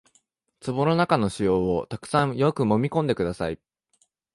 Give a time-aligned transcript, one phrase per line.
[0.65, 3.59] 壺の中の塩をたくさんよくもみ込んでください